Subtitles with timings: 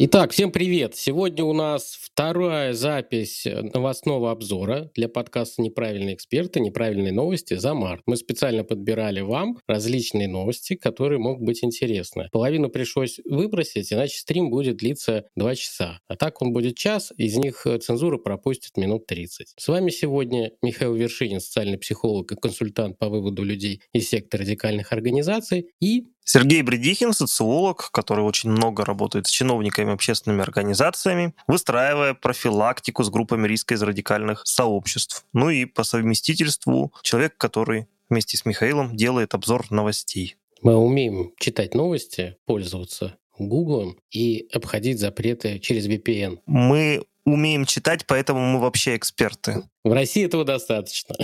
[0.00, 0.94] Итак, всем привет!
[0.94, 3.44] Сегодня у нас вторая запись
[3.74, 6.60] новостного обзора для подкаста «Неправильные эксперты.
[6.60, 8.02] Неправильные новости» за март.
[8.06, 12.28] Мы специально подбирали вам различные новости, которые могут быть интересны.
[12.30, 15.98] Половину пришлось выбросить, иначе стрим будет длиться 2 часа.
[16.06, 19.54] А так он будет час, из них цензура пропустит минут 30.
[19.56, 24.92] С вами сегодня Михаил Вершинин, социальный психолог и консультант по выводу людей из секты радикальных
[24.92, 33.02] организаций и Сергей Бредихин, социолог, который очень много работает с чиновниками, общественными организациями, выстраивая профилактику
[33.02, 35.24] с группами риска из радикальных сообществ.
[35.32, 40.36] Ну и по совместительству человек, который вместе с Михаилом делает обзор новостей.
[40.60, 46.40] Мы умеем читать новости, пользоваться Гуглом и обходить запреты через VPN.
[46.44, 49.62] Мы умеем читать, поэтому мы вообще эксперты.
[49.82, 51.14] В России этого достаточно.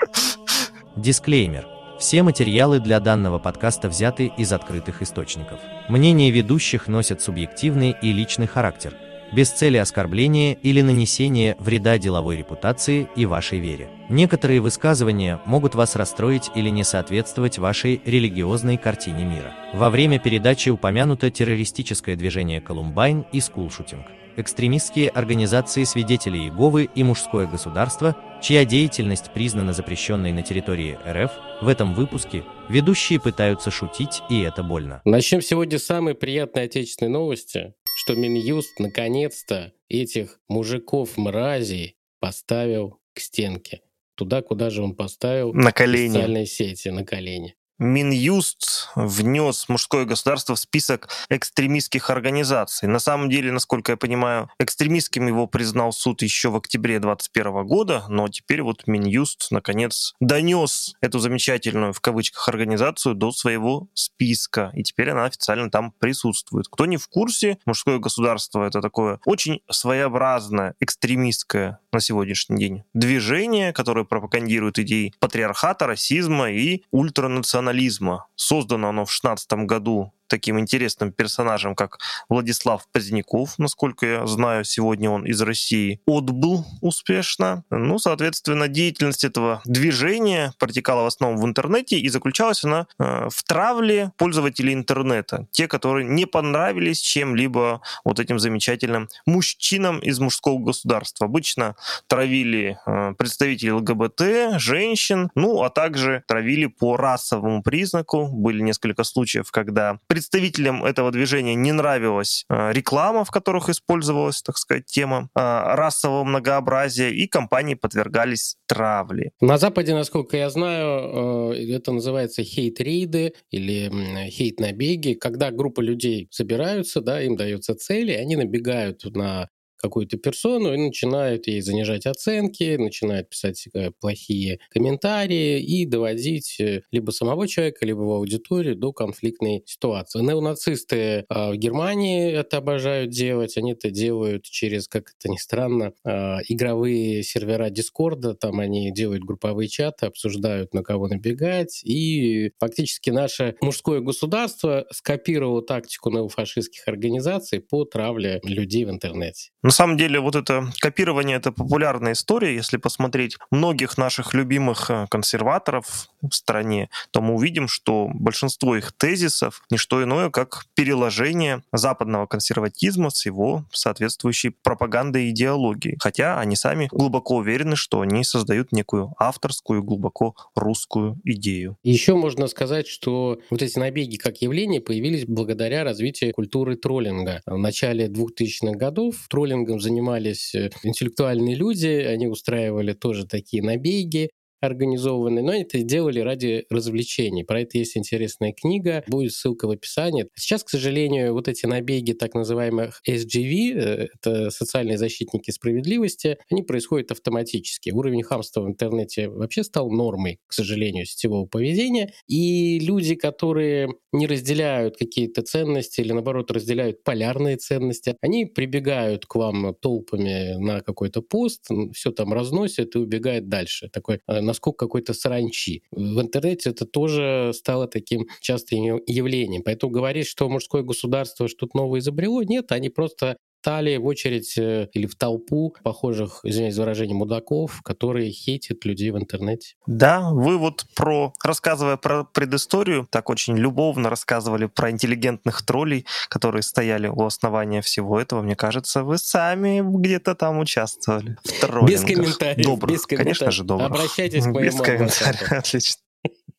[1.01, 1.67] Дисклеймер.
[1.99, 5.59] Все материалы для данного подкаста взяты из открытых источников.
[5.89, 8.93] Мнения ведущих носят субъективный и личный характер,
[9.31, 13.89] без цели оскорбления или нанесения вреда деловой репутации и вашей вере.
[14.09, 19.53] Некоторые высказывания могут вас расстроить или не соответствовать вашей религиозной картине мира.
[19.73, 24.05] Во время передачи упомянуто террористическое движение «Колумбайн» и «Скулшутинг»
[24.37, 31.67] экстремистские организации свидетелей Иеговы и мужское государство, чья деятельность признана запрещенной на территории РФ, в
[31.67, 35.01] этом выпуске ведущие пытаются шутить, и это больно.
[35.05, 43.81] Начнем сегодня с самой приятной отечественной новости, что Минюст наконец-то этих мужиков-мразей поставил к стенке.
[44.15, 46.13] Туда, куда же он поставил на колени.
[46.13, 47.55] социальные сети, на колени.
[47.81, 52.87] Минюст внес мужское государство в список экстремистских организаций.
[52.87, 58.03] На самом деле, насколько я понимаю, экстремистским его признал суд еще в октябре 2021 года,
[58.07, 64.83] но теперь вот Минюст наконец донес эту замечательную, в кавычках, организацию до своего списка, и
[64.83, 66.67] теперь она официально там присутствует.
[66.69, 73.73] Кто не в курсе, мужское государство— это такое очень своеобразное экстремистское на сегодняшний день движение,
[73.73, 78.27] которое пропагандирует идеи патриархата, расизма и ультранационализма национализма.
[78.35, 81.99] Создано оно в 16 году таким интересным персонажем, как
[82.29, 87.63] Владислав Поздняков, насколько я знаю, сегодня он из России, отбыл успешно.
[87.69, 93.43] Ну, соответственно, деятельность этого движения протекала в основном в интернете и заключалась она э, в
[93.43, 95.47] травле пользователей интернета.
[95.51, 101.25] Те, которые не понравились чем-либо вот этим замечательным мужчинам из мужского государства.
[101.25, 101.75] Обычно
[102.07, 108.27] травили э, представителей ЛГБТ, женщин, ну, а также травили по расовому признаку.
[108.27, 114.55] Были несколько случаев, когда представителям этого движения не нравилась э, реклама, в которых использовалась, так
[114.57, 119.31] сказать, тема э, расового многообразия, и компании подвергались травле.
[119.41, 123.89] На Западе, насколько я знаю, э, это называется хейт-рейды или
[124.29, 129.49] хейт-набеги, когда группа людей собираются, да, им дается цели, они набегают на
[129.81, 136.81] какую-то персону и начинают ей занижать оценки, начинают писать э, плохие комментарии и доводить э,
[136.91, 140.21] либо самого человека, либо в аудиторию до конфликтной ситуации.
[140.21, 145.93] Неонацисты а, в Германии это обожают делать, они это делают через, как это ни странно,
[146.03, 153.09] а, игровые сервера Дискорда, там они делают групповые чаты, обсуждают, на кого набегать, и фактически
[153.09, 159.49] наше мужское государство скопировало тактику неофашистских организаций по травле людей в интернете.
[159.71, 162.53] На самом деле, вот это копирование— это популярная история.
[162.53, 168.91] Если посмотреть многих наших любимых э, консерваторов в стране, то мы увидим, что большинство их
[168.91, 175.95] тезисов— не что иное, как переложение западного консерватизма с его соответствующей пропагандой и идеологией.
[176.01, 181.77] Хотя они сами глубоко уверены, что они создают некую авторскую, глубоко русскую идею.
[181.81, 187.41] Еще можно сказать, что вот эти набеги как явление появились благодаря развитию культуры троллинга.
[187.45, 194.29] В начале 2000-х годов троллинг троллингом занимались э, интеллектуальные люди, они устраивали тоже такие набеги,
[194.61, 197.43] организованные, но это делали ради развлечений.
[197.43, 200.27] Про это есть интересная книга, будет ссылка в описании.
[200.35, 206.63] Сейчас, к сожалению, вот эти набеги так называемых SGV, э, это социальные защитники справедливости, они
[206.63, 207.91] происходят автоматически.
[207.91, 212.13] Уровень хамства в интернете вообще стал нормой, к сожалению, сетевого поведения.
[212.27, 219.35] И люди, которые не разделяют какие-то ценности или, наоборот, разделяют полярные ценности, они прибегают к
[219.35, 223.89] вам толпами на какой-то пост, все там разносят и убегают дальше.
[223.89, 224.19] Такой
[224.51, 225.83] насколько какой-то саранчи.
[225.91, 229.63] В интернете это тоже стало таким частым явлением.
[229.63, 234.87] Поэтому говорить, что мужское государство что-то новое изобрело, нет, они просто стали в очередь э,
[234.93, 239.75] или в толпу похожих, извиняюсь за выражение, мудаков, которые хейтят людей в интернете.
[239.85, 246.63] Да, вы вот про, рассказывая про предысторию, так очень любовно рассказывали про интеллигентных троллей, которые
[246.63, 248.41] стояли у основания всего этого.
[248.41, 251.37] Мне кажется, вы сами где-то там участвовали.
[251.43, 252.65] В без комментариев.
[252.65, 253.37] Добрых, без комментариев.
[253.37, 253.91] конечно же, добрых.
[253.91, 256.01] Обращайтесь к моему Без комментариев, отлично.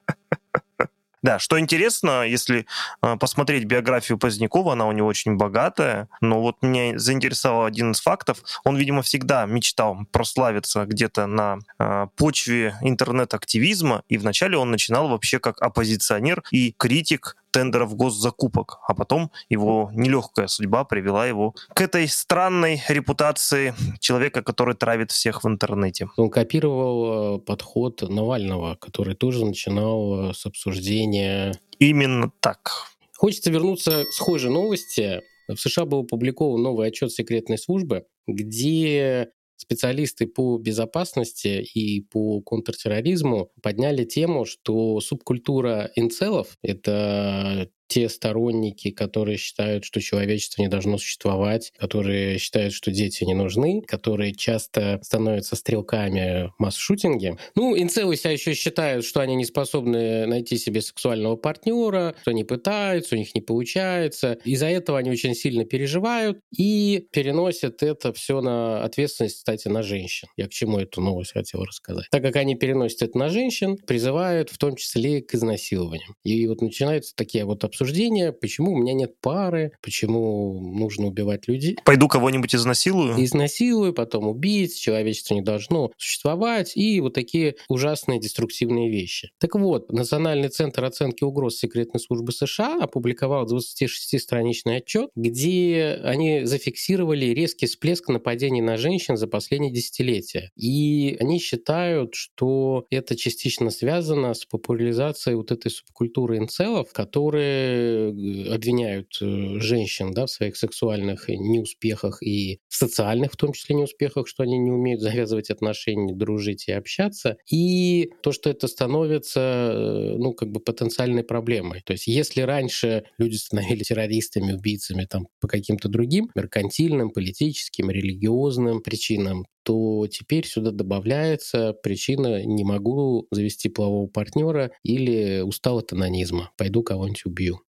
[1.24, 2.68] Да, что интересно, если
[3.02, 8.02] э, посмотреть биографию Позднякова, она у него очень богатая, но вот меня заинтересовал один из
[8.02, 8.44] фактов.
[8.66, 15.40] Он, видимо, всегда мечтал прославиться где-то на э, почве интернет-активизма, и вначале он начинал вообще
[15.40, 22.08] как оппозиционер и критик тендеров госзакупок, а потом его нелегкая судьба привела его к этой
[22.08, 26.10] странной репутации человека, который травит всех в интернете.
[26.18, 31.54] Он копировал э, подход Навального, который тоже начинал э, с обсуждения...
[31.80, 32.72] Именно так.
[33.18, 35.22] Хочется вернуться к схожей новости.
[35.48, 39.30] В США был опубликован новый отчет секретной службы, где
[39.64, 49.38] специалисты по безопасности и по контртерроризму подняли тему, что субкультура инцелов— это те сторонники, которые
[49.38, 55.56] считают, что человечество не должно существовать, которые считают, что дети не нужны, которые часто становятся
[55.56, 57.38] стрелками масс-шутинге.
[57.54, 62.44] Ну, инцелы себя еще считают, что они не способны найти себе сексуального партнера, что они
[62.44, 64.40] пытаются, у них не получается.
[64.44, 70.30] Из-за этого они очень сильно переживают и переносят это все на ответственность, кстати, на женщин.
[70.36, 72.08] Я к чему эту новость хотел рассказать.
[72.10, 76.16] Так как они переносят это на женщин, призывают в том числе к изнасилованиям.
[76.24, 81.78] И вот начинаются такие вот обсуждения, почему у меня нет пары, почему нужно убивать людей.
[81.84, 83.22] Пойду кого-нибудь изнасилую?
[83.24, 89.32] Изнасилую, потом убить, человечество не должно существовать, и вот такие ужасные деструктивные вещи.
[89.38, 97.26] Так вот, Национальный центр оценки угроз секретной службы США опубликовал 26-страничный отчет, где они зафиксировали
[97.28, 100.52] резкий всплеск нападений на женщин за последние десятилетия.
[100.56, 108.10] И они считают, что это частично связано с популяризацией вот этой субкультуры инцелов, которые Э,
[108.54, 114.44] обвиняют э, женщин да, в своих сексуальных неуспехах и социальных, в том числе, неуспехах, что
[114.44, 117.38] они не умеют завязывать отношения, дружить и общаться.
[117.50, 121.82] И то, что это становится, э, ну, как бы потенциальной проблемой.
[121.86, 128.82] То есть если раньше люди становились террористами, убийцами там, по каким-то другим меркантильным, политическим, религиозным
[128.82, 136.52] причинам, то теперь сюда добавляется причина «не могу завести полового партнера» или «устал от анонизма,
[136.58, 137.62] пойду кого-нибудь убью».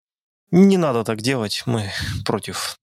[0.50, 1.90] Не надо так делать, мы
[2.24, 2.78] против.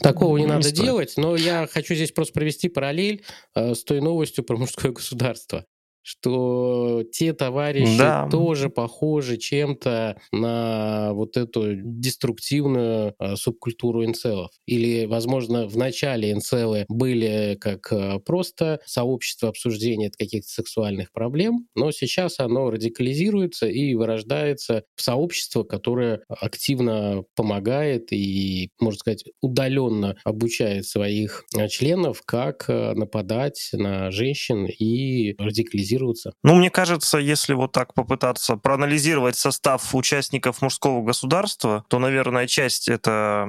[0.00, 0.84] Такого не, не надо стоит.
[0.84, 3.24] делать, но я хочу здесь просто провести параллель
[3.54, 5.64] э, с той новостью про мужское государство
[6.04, 8.28] что те товарищи да.
[8.30, 14.50] тоже похожи чем-то на вот эту деструктивную а, субкультуру инцелов.
[14.66, 21.90] Или, возможно, в начале инцелы были как а, просто сообщество обсуждения каких-то сексуальных проблем, но
[21.90, 30.86] сейчас оно радикализируется и вырождается в сообщество, которое активно помогает и, можно сказать, удаленно обучает
[30.86, 36.32] своих а, членов, как нападать на женщин и радикализировать активизироваться.
[36.42, 42.88] Ну, мне кажется, если вот так попытаться проанализировать состав участников мужского государства, то, наверное, часть
[42.88, 43.48] это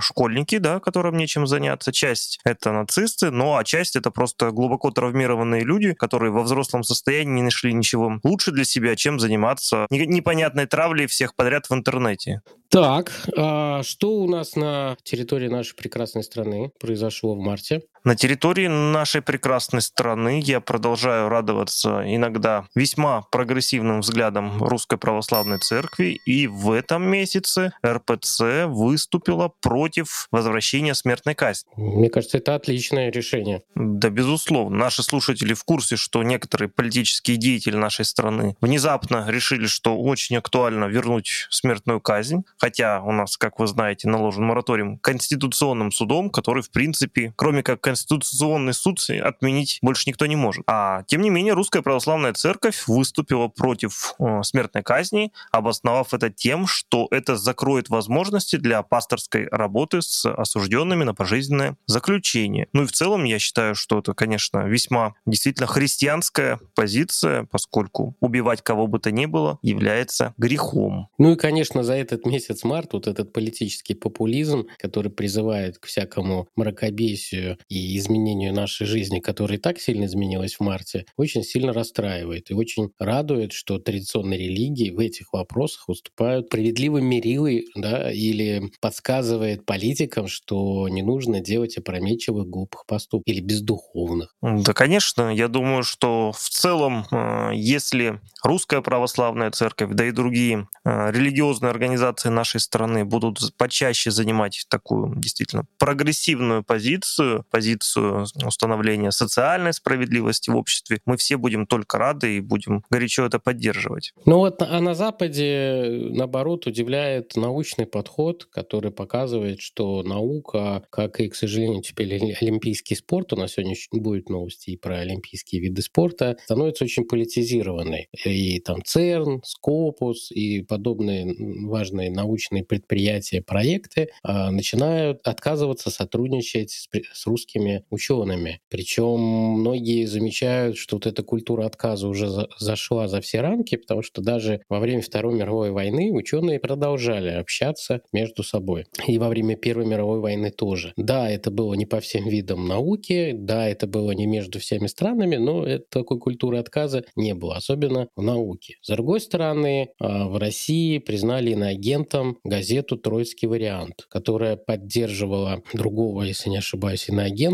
[0.00, 5.62] школьники, да, которым нечем заняться, часть это нацисты, ну а часть это просто глубоко травмированные
[5.62, 11.06] люди, которые во взрослом состоянии не нашли ничего лучше для себя, чем заниматься непонятной травлей
[11.06, 12.42] всех подряд в интернете.
[12.70, 17.82] Так, а что у нас на территории нашей прекрасной страны произошло в марте?
[18.08, 26.18] На территории нашей прекрасной страны я продолжаю радоваться иногда весьма прогрессивным взглядом Русской Православной Церкви,
[26.24, 31.68] и в этом месяце РПЦ выступила против возвращения смертной казни.
[31.76, 33.60] Мне кажется, это отличное решение.
[33.74, 34.78] Да, безусловно.
[34.78, 40.86] Наши слушатели в курсе, что некоторые политические деятели нашей страны внезапно решили, что очень актуально
[40.86, 46.70] вернуть смертную казнь хотя у нас, как вы знаете, наложен мораториум Конституционным судом, который, в
[46.70, 50.64] принципе, кроме как Конституционный суд, отменить больше никто не может.
[50.66, 56.66] А тем не менее, Русская Православная Церковь выступила против э, смертной казни, обосновав это тем,
[56.66, 62.68] что это закроет возможности для пасторской работы с осужденными на пожизненное заключение.
[62.72, 68.62] Ну и в целом я считаю, что это, конечно, весьма действительно христианская позиция, поскольку убивать
[68.62, 71.08] кого бы то ни было является грехом.
[71.18, 76.48] Ну и, конечно, за этот месяц март вот этот политический популизм, который призывает к всякому
[76.56, 77.58] мракобесию
[77.96, 82.90] изменению нашей жизни, которая и так сильно изменилась в марте, очень сильно расстраивает и очень
[82.98, 90.88] радует, что традиционные религии в этих вопросах выступают справедливым мерилой да, или подсказывает политикам, что
[90.88, 94.34] не нужно делать опрометчивых глупых поступков или бездуховных.
[94.42, 95.34] Да, конечно.
[95.34, 101.70] Я думаю, что в целом, э, если русская православная церковь, да и другие э, религиозные
[101.70, 107.44] организации нашей страны будут почаще занимать такую действительно прогрессивную позицию, позицию
[107.76, 114.12] установления социальной справедливости в обществе, мы все будем только рады и будем горячо это поддерживать.
[114.24, 121.28] Ну вот, а на Западе, наоборот, удивляет научный подход, который показывает, что наука, как и,
[121.28, 126.36] к сожалению, теперь олимпийский спорт, у нас сегодня будет новости и про олимпийские виды спорта,
[126.44, 128.08] становится очень политизированной.
[128.24, 131.34] И там ЦЕРН, Скопус и подобные
[131.66, 137.26] важные научные предприятия, проекты а, начинают отказываться сотрудничать с, с
[137.58, 138.60] русскими учеными.
[138.68, 144.02] Причем многие замечают, что вот эта культура отказа уже за, зашла за все рамки, потому
[144.02, 148.86] что даже во время Второй мировой войны ученые продолжали общаться между собой.
[149.06, 150.92] И во время Первой мировой войны тоже.
[150.96, 155.36] Да, это было не по всем видам науки, да, это было не между всеми странами,
[155.36, 158.76] но такой культуры отказа не было, особенно в науке.
[158.82, 166.50] С другой стороны, а, в России признали иноагентом газету «Троицкий вариант», которая поддерживала другого, если
[166.50, 167.47] не ошибаюсь, иноагента,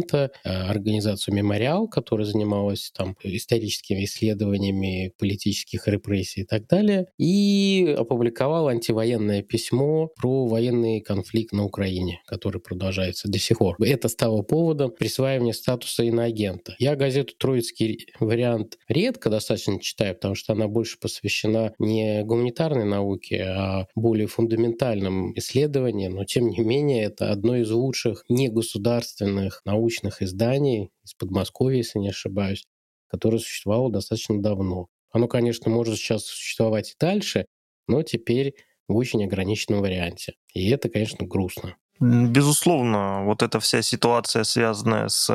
[0.44, 8.70] а, организацию «Мемориал», которая занималась там историческими исследованиями политических репрессий и так далее, и опубликовала
[8.70, 13.76] антивоенное письмо про военный конфликт на Украине, который продолжается до сих пор.
[13.82, 16.74] Это стало поводом присваивания статуса иноагента.
[16.78, 23.42] Я газету «Троицкий вариант» редко достаточно читаю, потому что она больше посвящена не гуманитарной науке,
[23.42, 30.90] а более фундаментальным исследованиям, но тем не менее это одно из лучших негосударственных научных изданий
[31.04, 32.64] из Подмосковья, если не ошибаюсь,
[33.06, 34.86] которое существовало достаточно давно.
[35.12, 37.44] Оно, конечно, может сейчас существовать и дальше,
[37.86, 38.54] но теперь
[38.88, 40.32] в очень ограниченном варианте.
[40.54, 41.76] И это, конечно, грустно.
[42.00, 45.30] Безусловно, вот эта вся ситуация, связанная с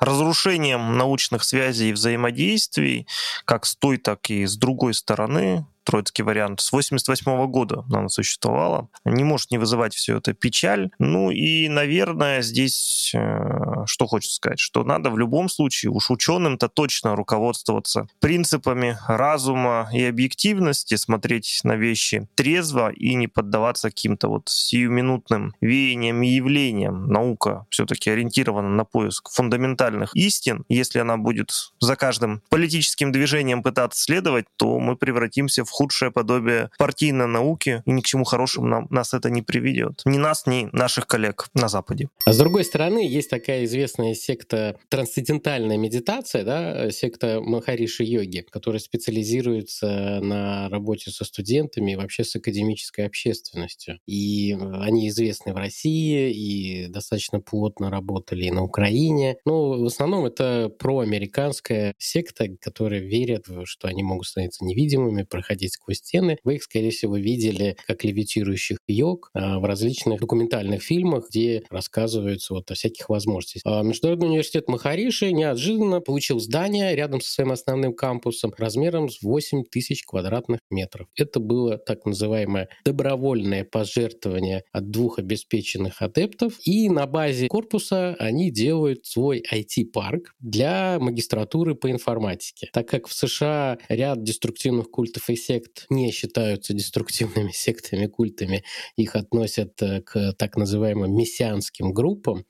[0.00, 3.06] разрушением научных связей и взаимодействий,
[3.46, 8.88] как с той, так и с другой стороны, троицкий вариант, с 88 года она существовала.
[9.06, 10.90] Не может не вызывать все это печаль.
[10.98, 16.68] Ну и, наверное, здесь э, что хочется сказать, что надо в любом случае уж ученым-то
[16.68, 24.50] точно руководствоваться принципами разума и объективности, смотреть на вещи трезво и не поддаваться каким-то вот
[24.50, 27.08] сиюминутным веяниям и явлениям.
[27.08, 30.64] Наука все-таки ориентирована на поиск фундаментальных истин.
[30.68, 36.70] Если она будет за каждым политическим движением пытаться следовать, то мы превратимся в худшее подобие
[36.76, 40.02] партийной науки, и ни к чему хорошему нам, нас это не приведет.
[40.04, 42.08] Ни нас, ни наших коллег на Западе.
[42.26, 48.80] А с другой стороны, есть такая известная секта трансцендентальная медитация, да, секта Махариши йоги, которая
[48.80, 54.00] специализируется на работе со студентами и вообще с академической общественностью.
[54.06, 59.36] И они известны в России и достаточно плотно работали и на Украине.
[59.44, 65.74] Но в основном это проамериканская секта, которая верит, что они могут становиться невидимыми, проходить проходить
[65.74, 66.38] сквозь стены.
[66.44, 72.54] Вы их, скорее всего, видели как левитирующих йог а, в различных документальных фильмах, где рассказываются
[72.54, 73.62] вот о всяких возможностях.
[73.64, 79.64] А Международный университет Махариши неожиданно получил здание рядом со своим основным кампусом размером с 8
[79.64, 81.08] тысяч квадратных метров.
[81.16, 86.54] Это было так называемое добровольное пожертвование от двух обеспеченных адептов.
[86.64, 92.70] И на базе корпуса они делают свой IT-парк для магистратуры по информатике.
[92.72, 98.64] Так как в США ряд деструктивных культов и сект не считаются деструктивными сектами, культами,
[98.96, 102.44] их относят э, к так называемым мессианским группам,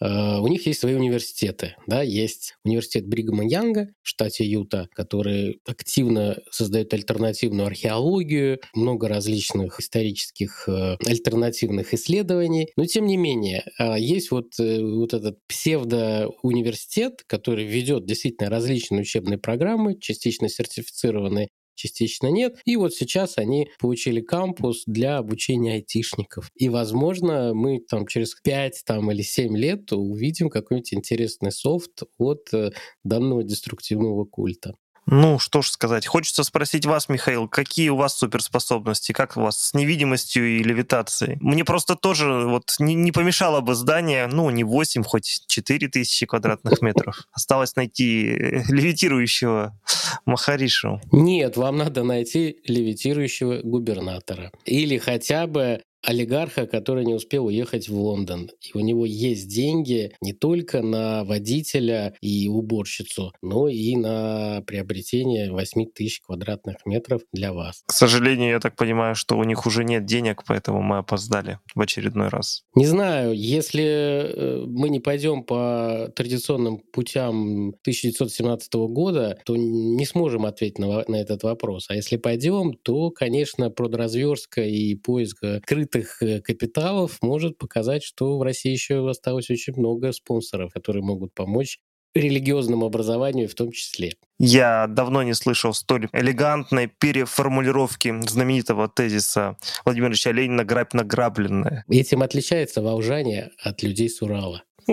[0.00, 1.76] э, у них есть свои университеты.
[1.86, 2.02] Да?
[2.02, 10.68] Есть университет Бригама Янга в штате Юта, который активно создает альтернативную археологию, много различных исторических
[10.68, 12.68] э, альтернативных исследований.
[12.76, 13.64] Но тем не менее,
[13.96, 22.56] есть вот, вот этот псевдоуниверситет, который ведет действительно различные учебные программы, частично сертифицированные, частично нет.
[22.64, 26.50] И вот сейчас они получили кампус для обучения айтишников.
[26.54, 32.52] И, возможно, мы там через 5 там, или 7 лет увидим какой-нибудь интересный софт от
[32.52, 32.70] э,
[33.02, 34.74] данного деструктивного культа.
[35.06, 36.06] Ну, что ж сказать.
[36.06, 39.12] Хочется спросить вас, Михаил, какие у вас суперспособности?
[39.12, 41.36] Как у вас с невидимостью и левитацией?
[41.40, 46.26] Мне просто тоже вот не, не помешало бы здание, ну, не 8, хоть 4 тысячи
[46.26, 47.26] квадратных метров.
[47.32, 49.78] Осталось найти э, левитирующего
[50.24, 51.00] Махаришу.
[51.12, 54.50] Нет, вам надо найти левитирующего губернатора.
[54.64, 58.50] Или хотя бы олигарха, который не успел уехать в Лондон.
[58.60, 65.50] И у него есть деньги не только на водителя и уборщицу, но и на приобретение
[65.50, 67.82] 8 тысяч квадратных метров для вас.
[67.86, 71.80] К сожалению, я так понимаю, что у них уже нет денег, поэтому мы опоздали в
[71.80, 72.64] очередной раз.
[72.74, 80.46] Не знаю, если э, мы не пойдем по традиционным путям 1917 года, то не сможем
[80.46, 81.86] ответить на, на этот вопрос.
[81.88, 88.38] А если пойдем, то, конечно, продразверстка и поиск крытых открытых э, капиталов может показать, что
[88.38, 91.78] в России еще осталось очень много спонсоров, которые могут помочь
[92.14, 94.14] религиозному образованию в том числе.
[94.38, 101.84] Я давно не слышал столь элегантной переформулировки знаменитого тезиса Владимира Ильича Ленина «грабь награбленное».
[101.88, 104.62] Этим отличается волжане от людей с Урала.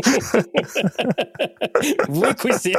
[2.08, 2.75] Выкуси!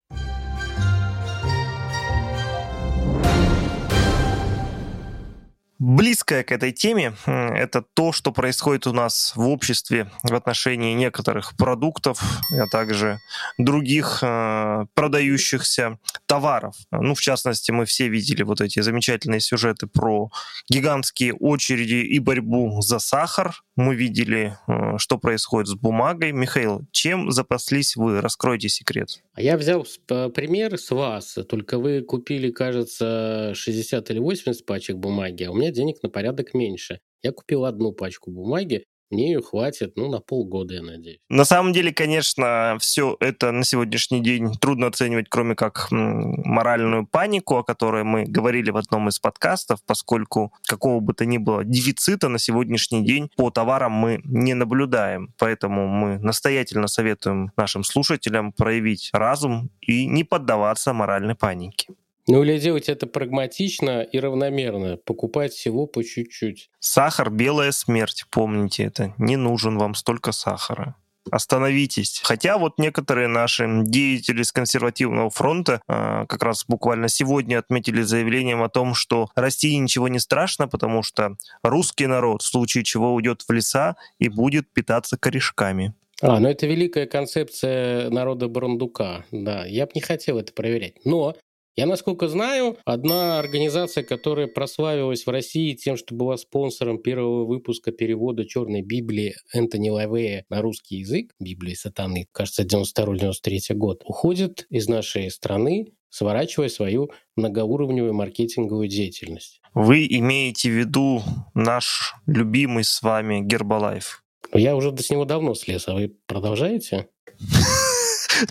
[5.80, 11.56] Близкое к этой теме— это то, что происходит у нас в обществе в отношении некоторых
[11.56, 12.20] продуктов,
[12.52, 13.20] а также
[13.60, 16.76] других э, продающихся товаров.
[16.90, 20.32] Ну, в частности, мы все видели вот эти замечательные сюжеты про
[20.68, 23.54] гигантские очереди и борьбу за сахар.
[23.76, 26.32] Мы видели, э, что происходит с бумагой.
[26.32, 28.22] Михаил, чем запаслись вы?
[28.22, 29.22] Раскройте секрет.
[29.34, 35.44] А я взял пример с вас, только вы купили, кажется, 60 или 80 пачек бумаги,
[35.44, 37.00] а у меня денег на порядок меньше.
[37.24, 41.20] Я купил одну пачку бумаги, мне ее хватит, ну, на полгода, я надеюсь.
[41.30, 47.56] На самом деле, конечно, все это на сегодняшний день трудно оценивать, кроме как моральную панику,
[47.56, 52.28] о которой мы говорили в одном из подкастов, поскольку какого бы то ни было дефицита
[52.28, 55.34] на сегодняшний день по товарам мы не наблюдаем.
[55.38, 61.88] Поэтому мы настоятельно советуем нашим слушателям проявить разум и не поддаваться моральной панике.
[62.28, 66.70] Ну или делать это прагматично и равномерно, покупать всего по чуть-чуть.
[66.80, 69.14] Сахар– белая смерть, помните это.
[69.18, 70.96] Не нужен вам столько сахара
[71.32, 72.22] остановитесь.
[72.24, 78.64] Хотя вот некоторые наши деятели с консервативного фронта э, как раз буквально сегодня отметили заявлением
[78.64, 83.44] о том, что России ничего не страшно, потому что русский народ в случае чего уйдет
[83.48, 85.94] в леса и будет питаться корешками.
[86.22, 89.26] А, ну это великая концепция народа Барандука.
[89.32, 91.06] Да, я бы не хотел это проверять.
[91.06, 91.36] Но
[91.78, 97.92] я, насколько знаю, одна организация, которая прославилась в России тем, что была спонсором первого выпуска
[97.92, 104.90] перевода Черной Библии Энтони Лавея на русский язык, Библии сатаны, кажется, 92-93 год, уходит из
[104.90, 109.62] нашей страны, сворачивая свою многоуровневую маркетинговую деятельность.
[109.76, 111.22] Вы имеете в виду
[111.54, 114.24] наш любимый с вами Гербалайф?
[114.52, 117.10] Я уже с него давно слез, а вы продолжаете?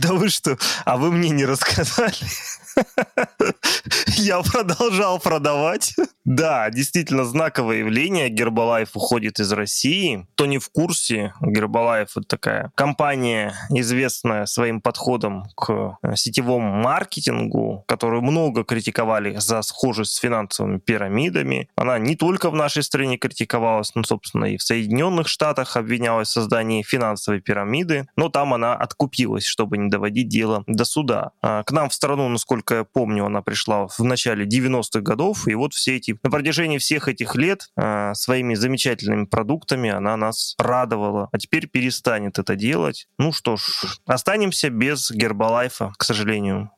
[0.02, 0.58] Да вы что?
[0.84, 2.16] А вы мне не рассказали?
[4.16, 5.94] Я продолжал продавать.
[6.24, 8.28] Да, действительно знаковое явление.
[8.28, 10.26] Гербалайф уходит из России.
[10.34, 17.84] Кто не в курсе, Гербалайф— это такая компания, известная своим подходом к э, сетевому маркетингу,
[17.86, 21.68] которую много критиковали за схожесть с финансовыми пирамидами.
[21.76, 26.32] Она не только в нашей стране критиковалась, но, собственно, и в Соединенных Штатах обвинялась в
[26.32, 31.30] создании финансовой пирамиды, но там она откупилась, чтобы не доводить дело до суда.
[31.40, 35.46] А к нам в страну, насколько насколько я помню, она пришла в начале 90-х годов,
[35.48, 40.55] и вот все эти, на протяжении всех этих лет э, своими замечательными продуктами она нас
[40.59, 43.07] радовала, а теперь перестанет это делать.
[43.18, 46.70] Ну что ж, останемся без Гербалайфа, к сожалению.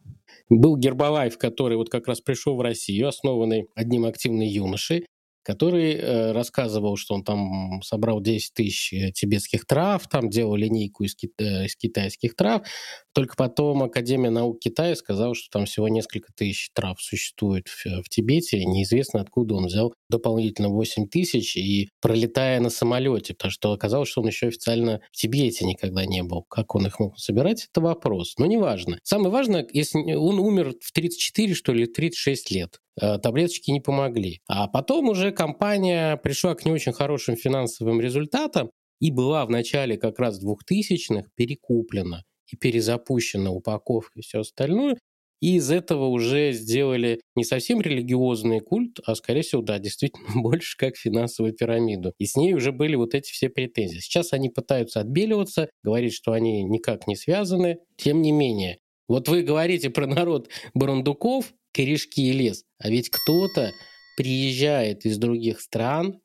[0.50, 5.06] Был Гербалайф, который вот как раз пришел в Россию, основанный одним активным юношей,
[5.48, 11.04] который э, рассказывал, что он там собрал 10 тысяч э, тибетских трав, там делал линейку
[11.04, 12.68] из, кит- э, из китайских трав.
[13.14, 18.10] Только потом Академия наук Китая сказала, что там всего несколько тысяч трав существует в, в
[18.10, 18.62] Тибете.
[18.62, 24.20] Неизвестно, откуда он взял дополнительно 8 тысяч, и пролетая на самолете, потому что оказалось, что
[24.20, 26.44] он еще официально в Тибете никогда не был.
[26.48, 28.34] Как он их мог собирать, это вопрос.
[28.38, 28.98] Но неважно.
[29.02, 32.80] Самое важное, если он умер в 34, что ли, 36 лет.
[33.00, 34.40] Э, таблеточки не помогли.
[34.48, 39.96] А потом уже компания пришла к не очень хорошим финансовым результатам и была в начале
[39.96, 44.96] как раз 2000-х перекуплена и перезапущена упаковка и все остальное.
[45.40, 50.76] И из этого уже сделали не совсем религиозный культ, а, скорее всего, да, действительно больше
[50.76, 52.12] как финансовую пирамиду.
[52.18, 54.00] И с ней уже были вот эти все претензии.
[54.00, 57.78] Сейчас они пытаются отбеливаться, говорить, что они никак не связаны.
[57.96, 63.70] Тем не менее, вот вы говорите про народ Барандуков, корешки и лес, а ведь кто-то
[64.16, 66.20] приезжает из других стран,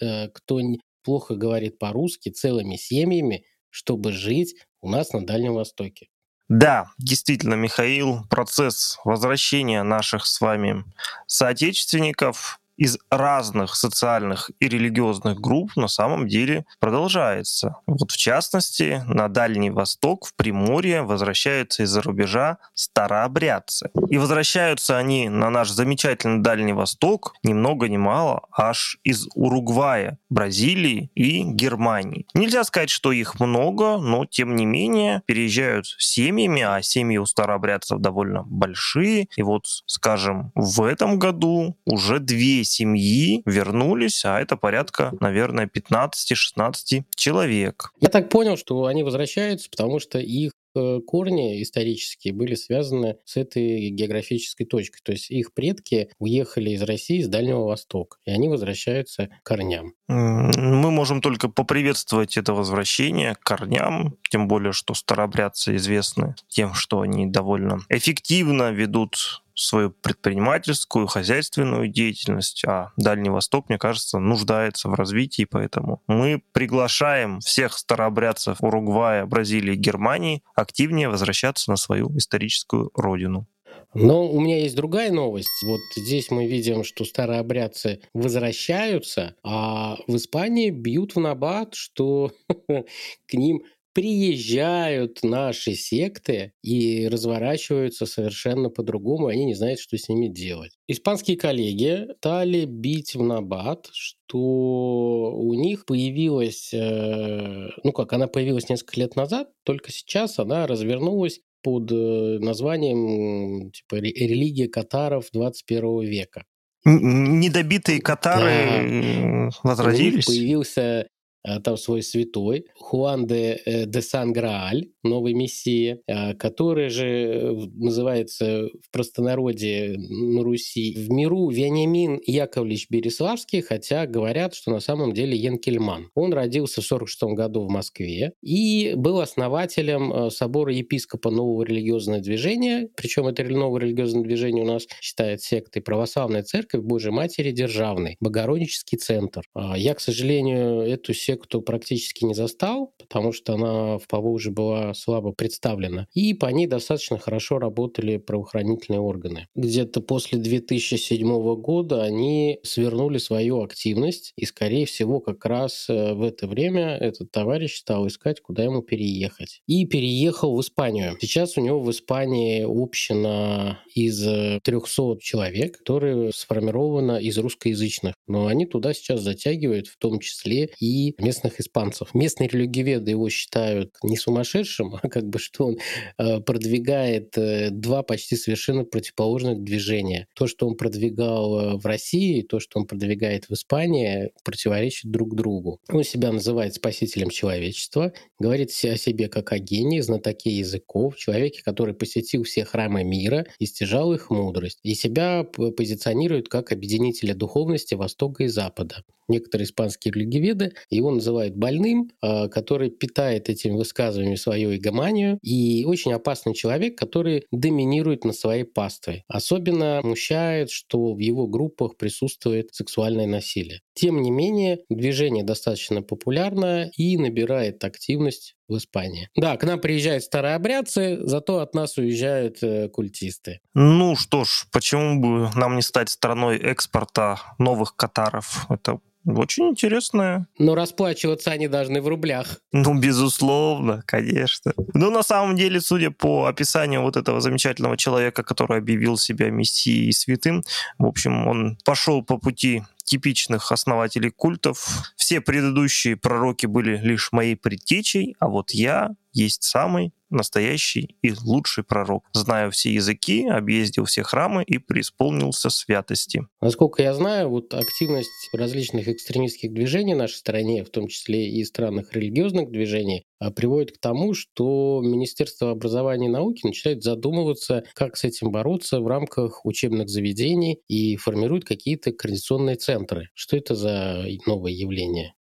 [0.00, 0.60] э, кто
[1.04, 6.08] плохо говорит по-русски, целыми семьями, чтобы жить у нас на Дальнем Востоке.
[6.48, 10.84] Да, действительно, Михаил, процесс возвращения наших с вами
[11.26, 17.76] соотечественников из разных социальных и религиозных групп на самом деле продолжается.
[17.86, 23.90] Вот в частности, на Дальний Восток, в Приморье возвращаются из-за рубежа старообрядцы.
[24.08, 30.18] И возвращаются они на наш замечательный Дальний Восток ни много ни мало аж из Уругвая,
[30.30, 32.26] Бразилии и Германии.
[32.34, 37.98] Нельзя сказать, что их много, но тем не менее переезжают семьями, а семьи у старообрядцев
[37.98, 39.28] довольно большие.
[39.36, 47.04] И вот, скажем, в этом году уже две семьи вернулись, а это порядка, наверное, 15-16
[47.14, 47.92] человек.
[48.00, 53.36] Я так понял, что они возвращаются, потому что их э, корни исторические были связаны с
[53.36, 55.00] этой географической точкой.
[55.02, 59.94] То есть их предки уехали из России с Дальнего Востока, и они возвращаются к корням.
[60.08, 67.00] Мы можем только поприветствовать это возвращение к корням, тем более, что старообрядцы известны тем, что
[67.00, 74.94] они довольно эффективно ведут свою предпринимательскую, хозяйственную деятельность, а Дальний Восток, мне кажется, нуждается в
[74.94, 83.46] развитии, поэтому мы приглашаем всех старообрядцев Уругвая, Бразилии, Германии активнее возвращаться на свою историческую родину.
[83.94, 85.48] Но у меня есть другая новость.
[85.66, 92.32] Вот здесь мы видим, что старообрядцы возвращаются, а в Испании бьют в набат, что
[92.68, 93.62] к ним
[93.98, 100.70] приезжают наши секты и разворачиваются совершенно по-другому, они не знают, что с ними делать.
[100.86, 108.68] Испанские коллеги стали бить в набат, что у них появилась, э, ну как, она появилась
[108.68, 116.44] несколько лет назад, только сейчас она развернулась под э, названием типа «Религия катаров 21 века».
[116.84, 119.50] Недобитые катары да.
[119.64, 120.28] возродились?
[120.28, 121.17] У них появился Э,
[121.64, 128.90] там свой святой, Хуан де, э, де Сан-Грааль, новый мессия, э, который же называется в
[128.90, 136.10] простонародье на Руси в миру Вениамин Яковлевич Береславский, хотя говорят, что на самом деле Янкельман.
[136.14, 142.88] Он родился в 46 году в Москве и был основателем собора епископа нового религиозного движения,
[142.96, 148.98] причем это новое религиозное движение у нас считает сектой Православная Церковь Божьей Матери Державной, Богородический
[148.98, 149.42] центр.
[149.54, 154.94] А я, к сожалению, эту секту практически не застал, потому что она в Поволжье была
[154.94, 156.06] слабо представлена.
[156.14, 159.46] И по ней достаточно хорошо работали правоохранительные органы.
[159.54, 166.22] Где-то после 2007 года они свернули свою активность, и, скорее всего, как раз э, в
[166.22, 169.60] это время этот товарищ стал искать, куда ему переехать.
[169.66, 171.16] И переехал в Испанию.
[171.20, 174.22] Сейчас у него в Испании община из
[174.62, 174.62] 300
[175.02, 178.14] э, человек, которая сформирована из русскоязычных.
[178.26, 182.14] Но они туда сейчас затягивают в том числе и местных испанцев.
[182.14, 185.78] Местные религиоведы его считают не сумасшедшим, а как бы что он
[186.18, 190.26] э, продвигает э, два почти совершенно противоположных движения.
[190.34, 195.34] То, что он продвигал э, в России, то, что он продвигает в Испании, противоречит друг
[195.34, 195.80] другу.
[195.88, 201.94] Он себя называет спасителем человечества, говорит о себе как о гении, знатоке языков, человеке, который
[201.94, 204.78] посетил все храмы мира и стяжал их мудрость.
[204.82, 209.02] И себя позиционирует как объединителя духовности Востока и Запада.
[209.28, 216.12] Некоторые испанские религиоведы его называют больным, а, который питает этими высказываниями свою игоманию, и очень
[216.12, 219.24] опасный человек, который доминирует на своей пастве.
[219.28, 223.80] Особенно смущает, что в его группах присутствует сексуальное насилие.
[223.94, 229.28] Тем не менее, движение достаточно популярное и набирает активность в Испании.
[229.34, 233.60] Да, к нам приезжают старообрядцы, зато от нас уезжают э, культисты.
[233.74, 238.66] Ну что ж, почему бы нам не стать страной экспорта новых катаров?
[238.68, 239.00] Это
[239.36, 240.46] очень интересная.
[240.58, 242.58] Но расплачиваться они должны в рублях.
[242.72, 244.72] Ну, безусловно, конечно.
[244.94, 250.08] Ну, на самом деле, судя по описанию вот этого замечательного человека, который объявил себя мессией
[250.08, 250.62] и святым,
[250.98, 255.12] в общем, он пошел по пути типичных основателей культов.
[255.16, 261.84] Все предыдущие пророки были лишь моей предтечей, а вот я есть самый настоящий и лучший
[261.84, 262.24] пророк.
[262.32, 266.42] Знаю все языки, объездил все храмы и преисполнился святости.
[266.60, 271.64] Насколько я знаю, вот активность различных экстремистских движений в нашей стране, в том числе и
[271.64, 278.16] странных религиозных движений, а, приводит к тому, что Министерство образования и науки начинает задумываться, как
[278.16, 283.28] с этим бороться в рамках учебных заведений и формирует какие-то координационные центры.
[283.34, 285.34] Что это за новое явление?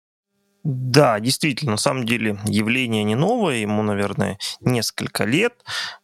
[0.68, 5.54] Да, действительно, на самом деле явление не новое, ему, наверное, несколько лет,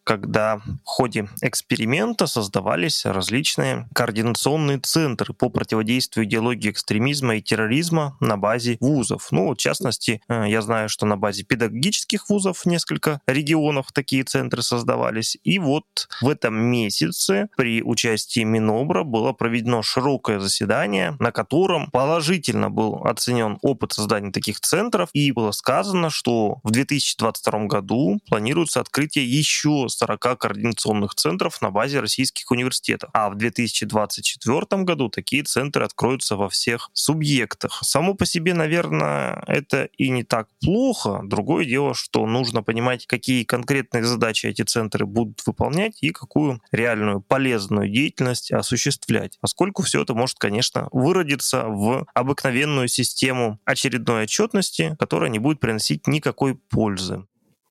[0.04, 8.36] когда в ходе эксперимента создавались различные координационные центры по противодействию идеологии экстремизма и терроризма на
[8.36, 9.28] базе вузов.
[9.32, 14.62] Ну, в частности, э, я знаю, что на базе педагогических вузов несколько регионов такие центры
[14.62, 15.36] создавались.
[15.44, 22.70] И вот в этом месяце при участии Минобра было проведено широкое заседание, на котором положительно
[22.70, 28.80] был оценен опыт создания таких таких центров, и было сказано, что в 2022 году планируется
[28.80, 35.84] открытие еще 40 координационных центров на базе российских университетов, а в 2024 году такие центры
[35.84, 37.80] откроются во всех субъектах.
[37.82, 41.20] Само по себе, наверное, это и не так плохо.
[41.24, 47.20] Другое дело, что нужно понимать, какие конкретные задачи эти центры будут выполнять и какую реальную
[47.20, 49.38] полезную деятельность осуществлять.
[49.40, 55.60] Поскольку все это может, конечно, выродиться в обыкновенную систему очередной отчет отчетности, которая не будет
[55.60, 57.24] приносить никакой пользы.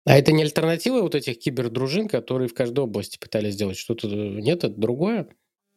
[0.06, 3.78] А это не альтернатива вот этих кибердружин, которые в каждой области пытались сделать?
[3.78, 5.28] Что-то нет, это другое?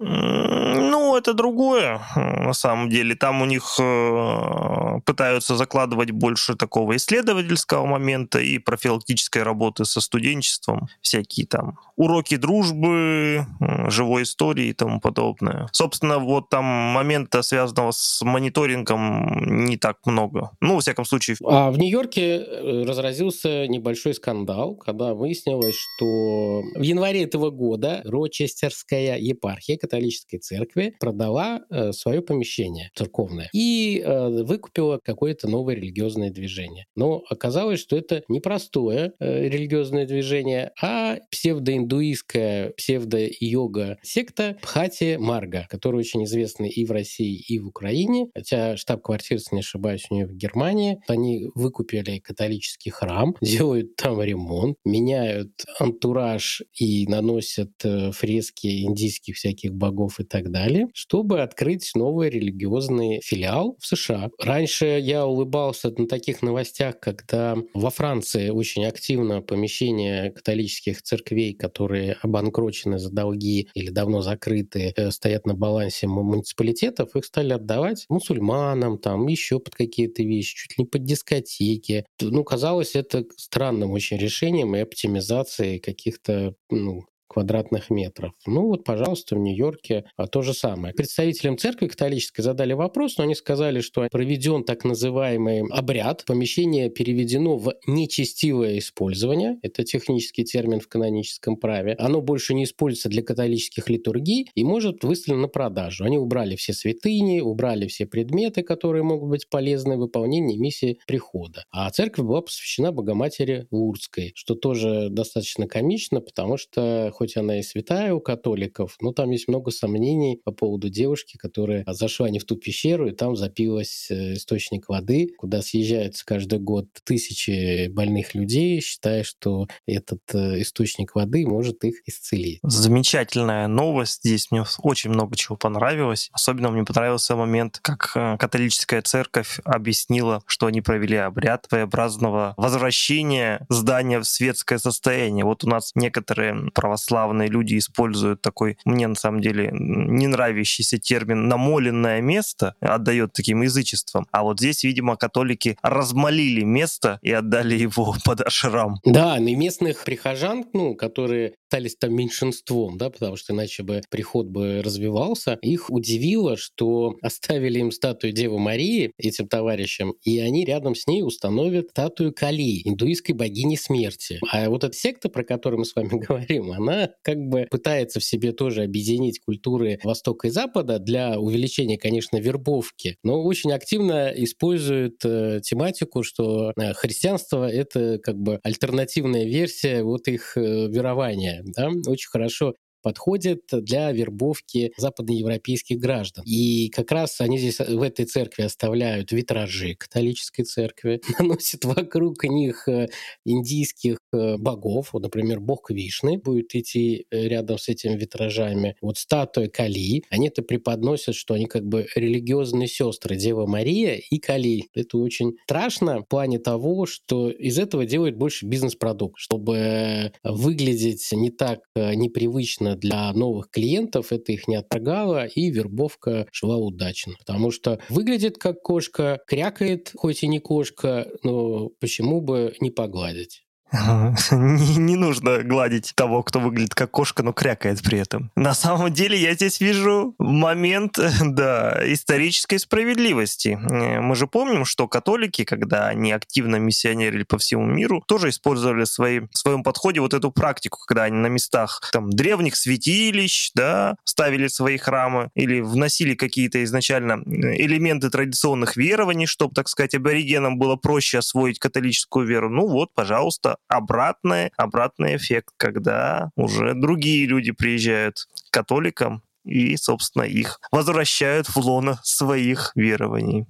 [0.00, 3.14] Ну, это другое, на самом деле.
[3.14, 10.88] Там у них э, пытаются закладывать больше такого исследовательского момента и профилактической работы со студенчеством.
[11.00, 13.46] Всякие там уроки дружбы,
[13.86, 15.68] живой истории и тому подобное.
[15.72, 20.50] Собственно, вот там момента, связанного с мониторингом, не так много.
[20.60, 21.36] Ну, во всяком случае.
[21.44, 29.18] А в Нью-Йорке э, разразился небольшой скандал, когда выяснилось, что в январе этого года Рочестерская
[29.18, 36.86] епархия католической церкви продала э, свое помещение церковное и э, выкупила какое-то новое религиозное движение.
[36.96, 45.66] Но оказалось, что это не простое э, религиозное движение, а псевдоиндуистская, псевдо-йога секта Пхати Марга,
[45.68, 48.28] которая очень известна и в России, и в Украине.
[48.34, 50.98] Хотя штаб-квартира, если не ошибаюсь, у нее в Германии.
[51.08, 57.72] Они выкупили католический храм, делают там ремонт, меняют антураж и наносят
[58.12, 64.30] фрески индийских всяких богов и так далее, чтобы открыть новый религиозный филиал в США.
[64.38, 72.16] Раньше я улыбался на таких новостях, когда во Франции очень активно помещения католических церквей, которые
[72.22, 78.98] обанкрочены за долги или давно закрыты, э, стоят на балансе муниципалитетов, их стали отдавать мусульманам,
[78.98, 82.04] там еще под какие-то вещи, чуть ли не под дискотеки.
[82.20, 87.04] Ну, казалось это странным очень решением и оптимизацией каких-то ну,
[87.34, 88.32] квадратных метров.
[88.46, 90.94] Ну вот, пожалуйста, в Нью-Йорке а, то же самое.
[90.94, 97.56] Представителям церкви католической задали вопрос, но они сказали, что проведен так называемый обряд, помещение переведено
[97.56, 103.90] в нечестивое использование, это технический термин в каноническом праве, оно больше не используется для католических
[103.90, 106.04] литургий и может выставлено на продажу.
[106.04, 111.64] Они убрали все святыни, убрали все предметы, которые могут быть полезны в выполнении миссии прихода.
[111.70, 117.58] А церковь была посвящена Богоматери Лурдской, что тоже достаточно комично, потому что хоть хоть она
[117.58, 122.38] и святая у католиков, но там есть много сомнений по поводу девушки, которая зашла не
[122.38, 128.34] в ту пещеру, и там запилась э, источник воды, куда съезжаются каждый год тысячи больных
[128.34, 132.58] людей, считая, что этот э, источник воды может их исцелить.
[132.62, 134.20] Замечательная новость.
[134.22, 136.28] Здесь мне очень много чего понравилось.
[136.34, 143.64] Особенно мне понравился момент, как э, католическая церковь объяснила, что они провели обряд своеобразного возвращения
[143.70, 145.46] здания в светское состояние.
[145.46, 150.98] Вот у нас некоторые православные православные люди используют такой, мне на самом деле не нравящийся
[150.98, 154.26] термин «намоленное место», отдает таким язычеством.
[154.32, 158.96] А вот здесь, видимо, католики размолили место и отдали его под ашрам.
[159.04, 164.46] Да, и местных прихожан, ну, которые остались там меньшинством, да, потому что иначе бы приход
[164.46, 165.58] бы развивался.
[165.60, 171.22] Их удивило, что оставили им статую Девы Марии этим товарищам, и они рядом с ней
[171.22, 174.38] установят статую Кали, индуистской богини смерти.
[174.52, 178.24] А вот эта секта, про которую мы с вами говорим, она как бы пытается в
[178.24, 185.24] себе тоже объединить культуры Востока и Запада для увеличения, конечно, вербовки, но очень активно использует
[185.24, 191.90] э, тематику, что э, христианство— это как бы альтернативная версия вот их э, верования да,
[192.06, 196.42] очень хорошо подходит для вербовки западноевропейских граждан.
[196.46, 202.88] И как раз они здесь в этой церкви оставляют витражи католической церкви, наносят вокруг них
[202.88, 203.08] э,
[203.44, 208.96] индийских э, богов, вот, например, бог Вишны будет идти э, рядом с этими витражами.
[209.02, 214.38] Вот статуя Кали, они это преподносят, что они как бы религиозные сестры Дева Мария и
[214.38, 214.88] Кали.
[214.94, 221.50] Это очень страшно в плане того, что из этого делают больше бизнес-продукт, чтобы выглядеть не
[221.50, 227.34] так непривычно для новых клиентов, это их не отторгало, и вербовка шла удачно.
[227.38, 233.63] Потому что выглядит как кошка, крякает, хоть и не кошка, но почему бы не погладить?
[234.50, 238.50] Не, нужно гладить того, кто выглядит как кошка, но крякает при этом.
[238.56, 243.78] На самом деле я здесь вижу момент, да, исторической справедливости.
[243.90, 249.04] Э, мы же помним, что католики, когда они активно миссионерили по всему миру, тоже использовали
[249.04, 253.70] в, свои, в своем подходе вот эту практику, когда они на местах там древних святилищ,
[253.74, 260.14] да, ставили свои храмы или вносили какие-то изначально э, элементы традиционных верований, чтобы, так сказать,
[260.14, 262.70] аборигенам было проще освоить католическую веру.
[262.70, 270.44] Ну вот, пожалуйста, обратный, обратный эффект, когда уже другие люди приезжают к католикам и, собственно,
[270.44, 273.66] их возвращают в лоно своих верований.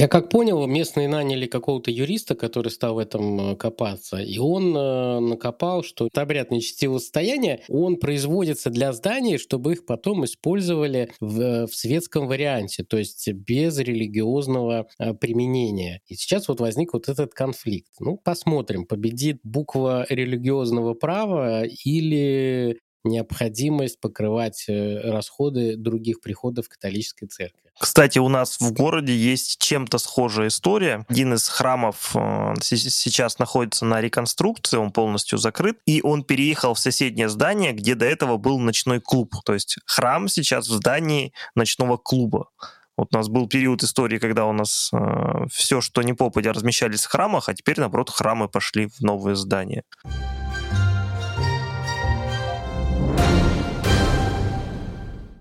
[0.00, 4.74] Я как понял, местные наняли какого-то юриста, который стал в этом э, копаться, и он
[4.74, 11.38] э, накопал, что обряд нечестивого состояния, он производится для зданий, чтобы их потом использовали в,
[11.38, 14.88] э, в светском варианте, то есть без религиозного
[15.20, 16.00] применения.
[16.06, 17.92] И сейчас вот возник вот этот конфликт.
[18.00, 27.69] Ну, посмотрим, победит буква религиозного права или необходимость покрывать расходы других приходов католической церкви.
[27.80, 31.06] Кстати, у нас в городе есть чем-то схожая история.
[31.08, 36.78] Один из храмов э, сейчас находится на реконструкции, он полностью закрыт, и он переехал в
[36.78, 39.34] соседнее здание, где до этого был ночной клуб.
[39.46, 42.50] То есть храм сейчас в здании ночного клуба.
[42.98, 47.04] Вот у нас был период истории, когда у нас э, все, что не попадя, размещались
[47.04, 49.84] в храмах, а теперь, наоборот, храмы пошли в новые здания.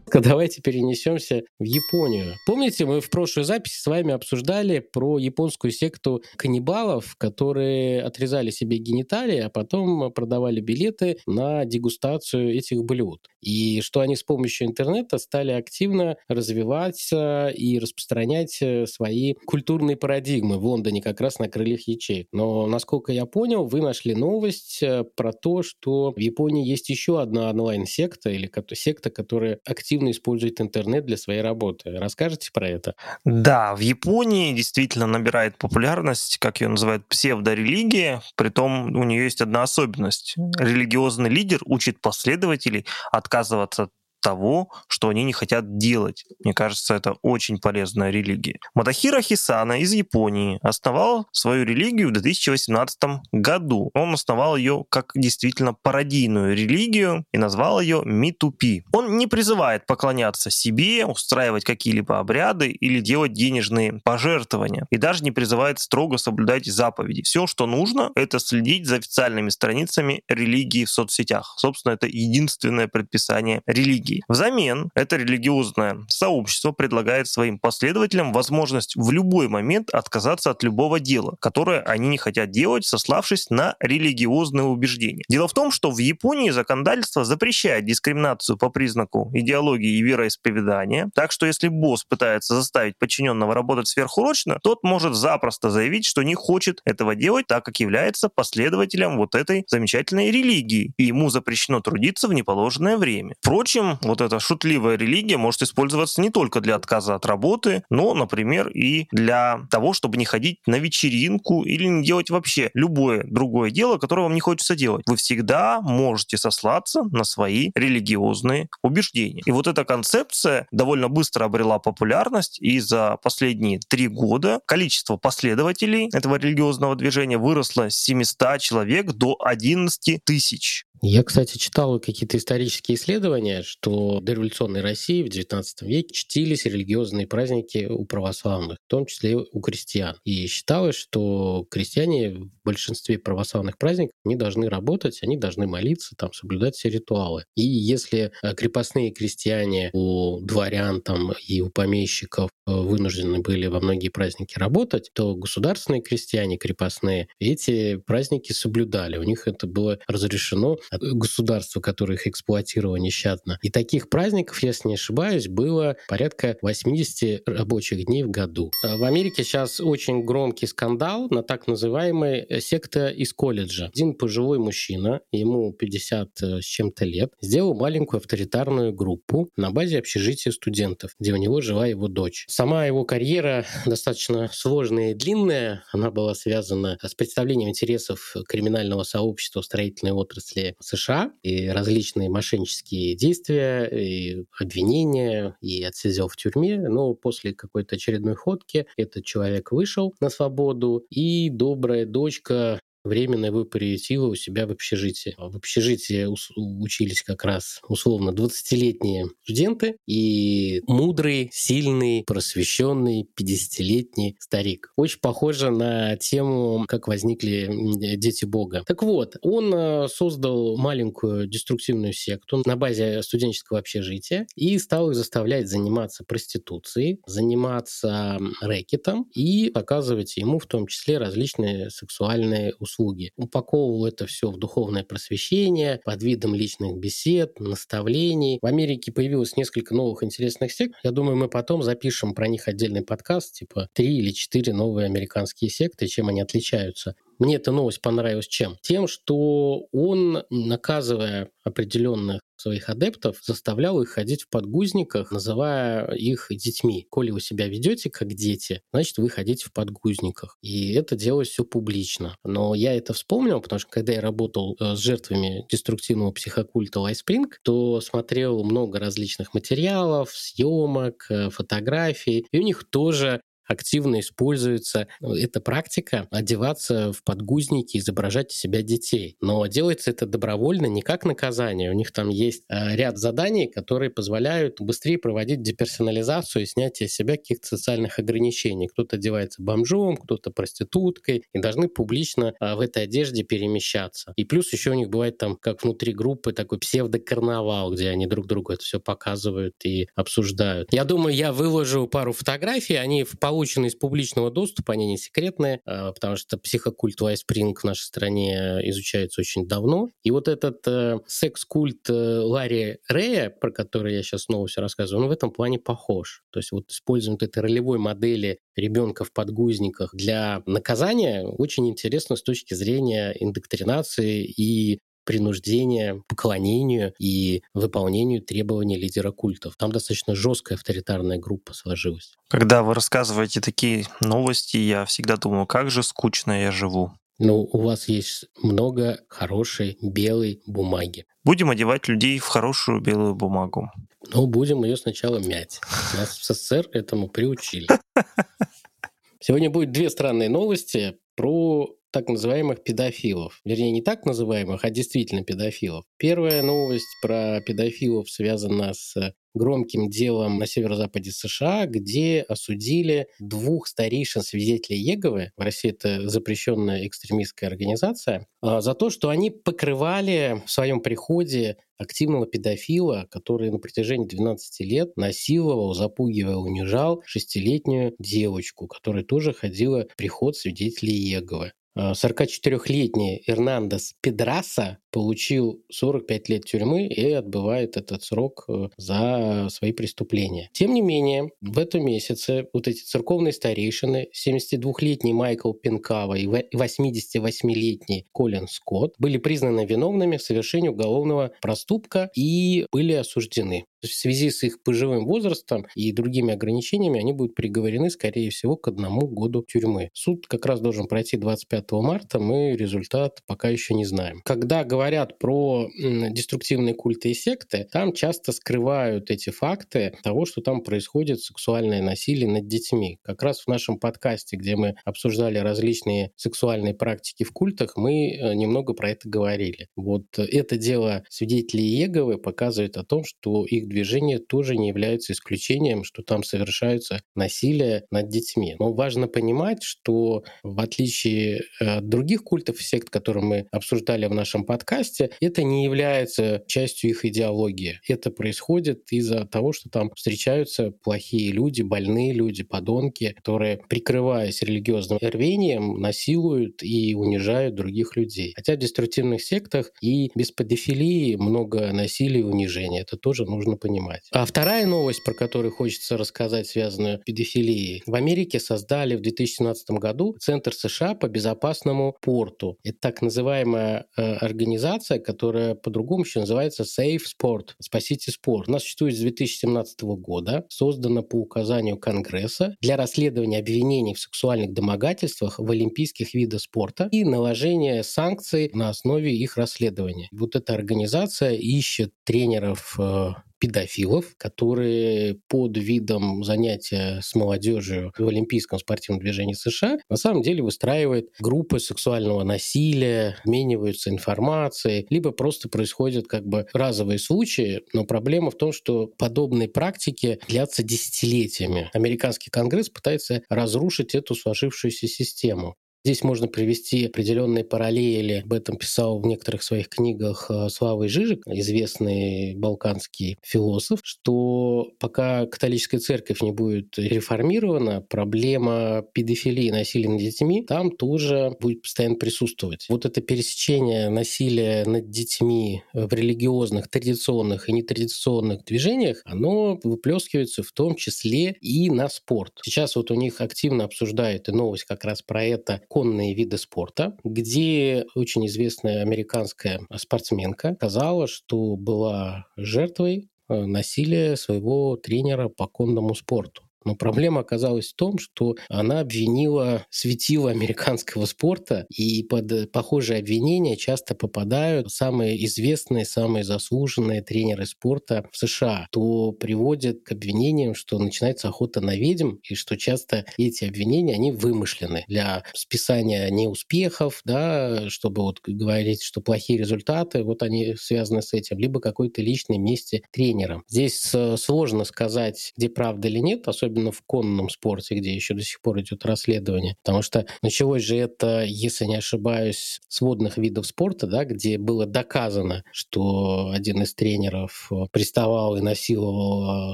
[0.13, 2.33] Давайте перенесемся в Японию.
[2.45, 8.77] Помните, мы в прошлой записи с вами обсуждали про японскую секту каннибалов, которые отрезали себе
[8.77, 13.27] гениталии, а потом продавали билеты на дегустацию этих блюд.
[13.41, 20.57] И что они с помощью интернета стали активно развиваться и распространять э, свои культурные парадигмы
[20.57, 22.27] в Лондоне как раз на крыльях ячеек.
[22.31, 27.21] Но, насколько я понял, вы нашли новость э, про то, что в Японии есть еще
[27.21, 31.91] одна онлайн-секта или секта, которая активно использует интернет для своей работы.
[31.91, 32.95] Расскажите про это?
[33.23, 38.21] Да, в Японии действительно набирает популярность, как ее называют, псевдорелигия.
[38.35, 40.35] Притом у нее есть одна особенность.
[40.57, 46.25] Религиозный лидер учит последователей от отказываться от того, что они не хотят делать.
[46.43, 48.59] Мне кажется, это очень полезная религия.
[48.75, 52.99] Матахира Хисана из Японии основал свою религию в 2018
[53.31, 53.91] году.
[53.93, 58.83] Он основал ее как действительно пародийную религию и назвал ее Митупи.
[58.93, 64.87] Он не призывает поклоняться себе, устраивать какие-либо обряды или делать денежные пожертвования.
[64.89, 67.21] И даже не призывает строго соблюдать заповеди.
[67.23, 71.55] Все, что нужно, это следить за официальными страницами религии в соцсетях.
[71.57, 74.23] Собственно, это единственное предписание религии религии.
[74.27, 81.35] Взамен это религиозное сообщество предлагает своим последователям возможность в любой момент отказаться от любого дела,
[81.39, 85.23] которое они не хотят делать, сославшись на религиозные убеждения.
[85.29, 91.31] Дело в том, что в Японии законодательство запрещает дискриминацию по признаку идеологии и вероисповедания, так
[91.31, 96.81] что если босс пытается заставить подчиненного работать сверхурочно, тот может запросто заявить, что не хочет
[96.85, 102.33] этого делать, так как является последователем вот этой замечательной религии, и ему запрещено трудиться в
[102.33, 103.35] неположенное время.
[103.41, 108.69] Впрочем, вот эта шутливая религия может использоваться не только для отказа от работы, но, например,
[108.69, 113.97] и для того, чтобы не ходить на вечеринку или не делать вообще любое другое дело,
[113.97, 115.03] которое вам не хочется делать.
[115.07, 119.41] Вы всегда можете сослаться на свои религиозные убеждения.
[119.45, 126.09] И вот эта концепция довольно быстро обрела популярность, и за последние три года количество последователей
[126.13, 130.85] этого религиозного движения выросло с 700 человек до 11 тысяч.
[131.01, 136.65] Я, кстати, читал какие-то исторические исследования, что что в дореволюционной России в XIX веке чтились
[136.65, 140.15] религиозные праздники у православных, в том числе у крестьян.
[140.25, 146.33] И считалось, что крестьяне в большинстве православных праздников не должны работать, они должны молиться, там,
[146.33, 147.45] соблюдать все ритуалы.
[147.55, 153.79] И если э, крепостные крестьяне у дворян там, и у помещиков э, вынуждены были во
[153.79, 159.17] многие праздники работать, то государственные крестьяне крепостные эти праздники соблюдали.
[159.17, 163.57] У них это было разрешено от государства, которое их эксплуатировало нещадно.
[163.61, 168.71] И таких праздников, если не ошибаюсь, было порядка 80 рабочих дней в году.
[168.83, 173.85] А в Америке сейчас очень громкий скандал на так называемой э, секта из колледжа.
[173.85, 180.51] Один пожилой мужчина, ему 50 с чем-то лет, сделал маленькую авторитарную группу на базе общежития
[180.51, 182.43] студентов, где у него жила его дочь.
[182.49, 185.85] Сама его карьера достаточно сложная и длинная.
[185.93, 193.15] Она была связана с представлением интересов криминального сообщества в строительной отрасли США и различные мошеннические
[193.15, 196.77] действия, и обвинения, и отсидел в тюрьме.
[196.79, 204.27] Но после какой-то очередной ходки этот человек вышел на свободу, и добрая дочка временное выпариатива
[204.27, 205.35] у себя в общежитии.
[205.37, 214.91] В общежитии учились как раз условно 20-летние студенты и мудрый, сильный, просвещенный 50-летний старик.
[214.95, 217.69] Очень похоже на тему, как возникли
[218.17, 218.83] дети Бога.
[218.85, 225.15] Так вот, он э, создал маленькую деструктивную секту на базе студенческого общежития и стал их
[225.15, 233.31] заставлять заниматься проституцией, заниматься рэкетом и показывать ему в том числе различные сексуальные услуги услуги.
[233.37, 238.59] Упаковывал это все в духовное просвещение под видом личных бесед, наставлений.
[238.61, 240.95] В Америке появилось несколько новых интересных сект.
[241.03, 245.69] Я думаю, мы потом запишем про них отдельный подкаст, типа три или четыре новые американские
[245.69, 247.15] секты, чем они отличаются.
[247.39, 248.77] Мне эта новость понравилась чем?
[248.81, 257.07] Тем, что он, наказывая определенных своих адептов, заставлял их ходить в подгузниках, называя их детьми.
[257.09, 260.57] Коли вы себя ведете как дети, значит, вы ходите в подгузниках.
[260.61, 262.35] И это делалось все публично.
[262.43, 267.59] Но я это вспомнил, потому что когда я работал э, с жертвами деструктивного психокульта Лайспринг,
[267.63, 275.35] то смотрел много различных материалов, съемок, э, фотографий, и у них тоже активно используется ну,
[275.35, 279.37] эта практика одеваться в подгузники, изображать из себя детей.
[279.41, 281.91] Но делается это добровольно, не как наказание.
[281.91, 287.37] У них там есть э, ряд заданий, которые позволяют быстрее проводить деперсонализацию и снятие себя
[287.37, 288.87] каких-то социальных ограничений.
[288.87, 294.33] Кто-то одевается бомжом, кто-то проституткой, и должны публично э, в этой одежде перемещаться.
[294.35, 298.47] И плюс еще у них бывает там, как внутри группы, такой псевдокарнавал, где они друг
[298.47, 300.91] другу это все показывают и обсуждают.
[300.91, 305.17] Я думаю, я выложу пару фотографий, они в полу получены из публичного доступа, они не
[305.17, 310.07] секретные, а, потому что психокульт Вайспринг в нашей стране изучается очень давно.
[310.23, 315.25] И вот этот э, секс-культ э, Ларри Рея, про который я сейчас снова все рассказываю,
[315.25, 316.43] он в этом плане похож.
[316.51, 322.41] То есть вот использование этой ролевой модели ребенка в подгузниках для наказания очень интересно с
[322.41, 324.99] точки зрения индоктринации и
[325.29, 329.75] принуждения, поклонению и выполнению требований лидера культов.
[329.77, 332.33] Там достаточно жесткая авторитарная группа сложилась.
[332.47, 337.11] Когда вы рассказываете такие новости, я всегда думаю, как же скучно я живу.
[337.37, 341.27] Ну, у вас есть много хорошей белой бумаги.
[341.43, 343.91] Будем одевать людей в хорошую белую бумагу.
[344.33, 345.79] Ну, будем ее сначала мять.
[346.17, 347.87] Нас в СССР этому приучили.
[349.39, 353.61] Сегодня будет две странные новости про так называемых педофилов.
[353.65, 356.05] Вернее, не так называемых, а действительно педофилов.
[356.17, 364.41] Первая новость про педофилов связана с громким делом на северо-западе США, где осудили двух старейшин
[364.41, 370.71] свидетелей Еговы, в России это запрещенная экстремистская организация, а, за то, что они покрывали в
[370.71, 379.23] своем приходе активного педофила, который на протяжении 12 лет насиловал, запугивал, унижал шестилетнюю девочку, которая
[379.23, 381.73] тоже ходила в приход свидетелей Еговы.
[381.99, 389.91] 44-летний а, Эрнандес Педраса получил 45 лет тюрьмы и отбывает этот срок э, за свои
[389.91, 390.69] преступления.
[390.71, 398.27] Тем не менее, в этом месяце вот эти церковные старейшины, 72-летний Майкл Пинкава и 88-летний
[398.31, 403.85] Колин Скотт, были признаны виновными в совершении уголовного проступка и были осуждены.
[404.01, 408.87] В связи с их пожилым возрастом и другими ограничениями они будут приговорены, скорее всего, к
[408.87, 410.11] одному году тюрьмы.
[410.13, 414.41] Суд как раз должен пройти 25 30 марта, мы результат пока еще не знаем.
[414.45, 420.81] Когда говорят про деструктивные культы и секты, там часто скрывают эти факты того, что там
[420.81, 423.19] происходит сексуальное насилие над детьми.
[423.23, 428.53] Как раз в нашем подкасте, где мы обсуждали различные сексуальные практики в культах, мы э,
[428.53, 429.87] немного про это говорили.
[429.95, 436.03] Вот это дело свидетелей Иеговы показывает о том, что их движение тоже не является исключением,
[436.03, 438.75] что там совершаются насилие над детьми.
[438.79, 444.33] Но важно понимать, что в отличие от других культов и сект, которые мы обсуждали в
[444.33, 447.99] нашем подкасте, это не является частью их идеологии.
[448.07, 455.19] Это происходит из-за того, что там встречаются плохие люди, больные люди, подонки, которые, прикрываясь религиозным
[455.21, 458.53] рвением, насилуют и унижают других людей.
[458.55, 463.01] Хотя в деструктивных сектах и без педофилии много насилия и унижения.
[463.01, 464.27] Это тоже нужно понимать.
[464.31, 468.03] А вторая новость, про которую хочется рассказать, связанную с педофилией.
[468.05, 471.27] В Америке создали в 2017 году Центр США по
[471.59, 472.77] безопасному порту.
[472.83, 478.69] Это так называемая э, организация, которая по-другому еще называется Safe Sport, Спасите спорт.
[478.69, 485.59] Она существует с 2017 года, создана по указанию Конгресса для расследования обвинений в сексуальных домогательствах
[485.59, 490.29] в олимпийских видах спорта и наложения санкций на основе их расследования.
[490.31, 498.79] Вот эта организация ищет тренеров э, педофилов, которые под видом занятия с молодежью в Олимпийском
[498.79, 506.27] спортивном движении США на самом деле выстраивают группы сексуального насилия, обмениваются информацией, либо просто происходят
[506.27, 511.89] как бы разовые случаи, но проблема в том, что подобные практики длятся десятилетиями.
[511.93, 515.75] Американский конгресс пытается разрушить эту сложившуюся систему.
[516.05, 518.41] Здесь можно привести определенные параллели.
[518.45, 525.45] Об этом писал в некоторых своих книгах э, Слава Жижик, известный балканский философ, что пока
[525.45, 532.15] католическая церковь не будет реформирована, проблема педофилии и насилия над детьми там тоже будет постоянно
[532.15, 532.85] присутствовать.
[532.87, 540.71] Вот это пересечение насилия над детьми в религиозных, традиционных и нетрадиционных движениях, оно выплескивается в
[540.71, 542.53] том числе и на спорт.
[542.63, 547.17] Сейчас вот у них активно обсуждают и новость как раз про это конные виды спорта,
[547.25, 556.15] где очень известная американская спортсменка сказала, что была жертвой э, насилия своего тренера по конному
[556.15, 556.68] спорту.
[556.85, 563.75] Но проблема оказалась в том, что она обвинила светило американского спорта, и под похожие обвинения
[563.75, 570.99] часто попадают самые известные, самые заслуженные тренеры спорта в США, то приводит к обвинениям, что
[570.99, 577.89] начинается охота на ведьм, и что часто эти обвинения, они вымышлены для списания неуспехов, да,
[577.89, 583.03] чтобы вот говорить, что плохие результаты, вот они связаны с этим, либо какой-то личной мести
[583.11, 583.63] тренера.
[583.67, 588.33] Здесь э, сложно сказать, где правда или нет, особенно особенно в конном спорте, где еще
[588.33, 589.75] до сих пор идет расследование.
[589.83, 594.85] Потому что началось же это, если не ошибаюсь, с водных видов спорта, да, где было
[594.85, 599.73] доказано, что один из тренеров э, приставал и насиловал э,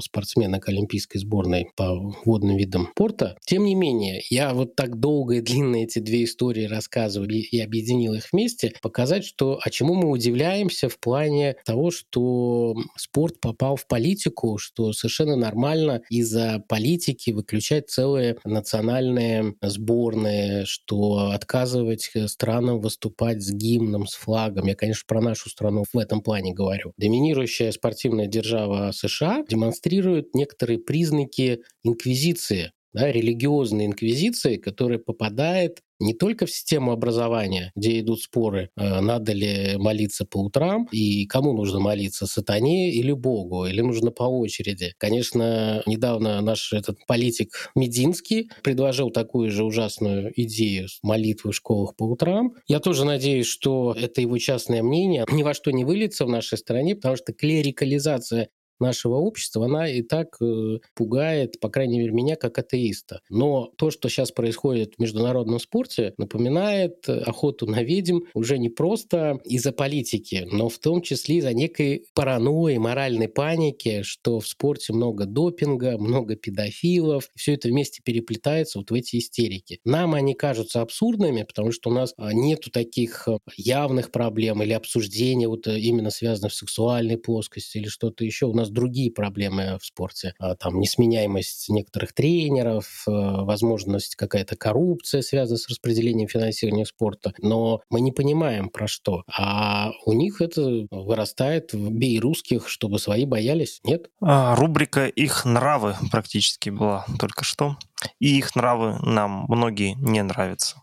[0.00, 1.94] спортсмена к олимпийской сборной по
[2.24, 3.36] водным видам спорта.
[3.44, 8.14] Тем не менее, я вот так долго и длинно эти две истории рассказывал и объединил
[8.14, 13.86] их вместе, показать, что а чему мы удивляемся в плане того, что спорт попал в
[13.86, 23.42] политику, что совершенно нормально из-за политики политики выключать целые национальные сборные, что отказывать странам выступать
[23.42, 24.68] с гимном, с флагом.
[24.68, 26.92] Я, конечно, про нашу страну в этом плане говорю.
[26.96, 36.46] Доминирующая спортивная держава США демонстрирует некоторые признаки инквизиции да, религиозной инквизиции, которая попадает не только
[36.46, 41.80] в систему образования, где идут споры, э, надо ли молиться по утрам и кому нужно
[41.80, 44.94] молиться, сатане или Богу, или нужно по очереди.
[44.98, 52.04] Конечно, недавно наш этот политик Мединский предложил такую же ужасную идею молитвы в школах по
[52.04, 52.52] утрам.
[52.66, 56.58] Я тоже надеюсь, что это его частное мнение ни во что не выльется в нашей
[56.58, 58.48] стране, потому что клерикализация
[58.80, 63.20] нашего общества, она и так э, пугает, по крайней мере, меня как атеиста.
[63.28, 69.38] Но то, что сейчас происходит в международном спорте, напоминает охоту на ведьм уже не просто
[69.44, 75.26] из-за политики, но в том числе из-за некой паранойи, моральной паники, что в спорте много
[75.26, 77.28] допинга, много педофилов.
[77.34, 79.80] Все это вместе переплетается вот в эти истерики.
[79.84, 84.72] Нам они кажутся абсурдными, потому что у нас а, нету таких э, явных проблем или
[84.72, 88.46] обсуждения вот э, именно связанных с сексуальной плоскостью или что-то еще.
[88.46, 90.34] У нас нас другие проблемы в спорте.
[90.38, 97.32] А, там несменяемость некоторых тренеров, э, возможность какая-то коррупция, связанная с распределением финансирования спорта.
[97.38, 99.22] Но мы не понимаем, про что.
[99.36, 103.80] А у них это вырастает в «бей русских, чтобы свои боялись».
[103.84, 104.10] Нет?
[104.20, 107.76] А, рубрика «Их нравы» практически была только что.
[108.20, 110.82] И их нравы нам многие не нравятся.